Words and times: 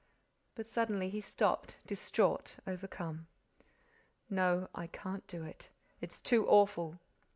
But, 0.55 0.65
suddenly, 0.67 1.11
he 1.11 1.21
stopped, 1.21 1.77
distraught, 1.85 2.57
overcome: 2.65 3.27
"No, 4.31 4.67
I 4.73 4.87
can't 4.87 5.27
do 5.27 5.43
it—it's 5.43 6.21
too 6.23 6.47
awful. 6.47 6.97